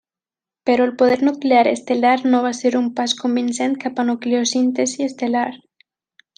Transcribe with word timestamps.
Però 0.69 0.87
el 0.87 0.93
poder 1.01 1.17
nuclear 1.27 1.59
estel·lar 1.73 2.15
no 2.33 2.41
va 2.47 2.53
ser 2.61 2.73
un 2.81 2.89
pas 3.01 3.15
convincent 3.21 3.79
cap 3.87 4.03
a 4.05 4.09
nucleosíntesi 4.11 5.09
estel·lar. 5.13 5.49